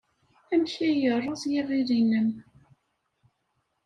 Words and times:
Amek 0.53 0.73
ay 0.85 0.93
yerreẓ 1.01 1.43
yiɣil-nnem? 1.51 2.29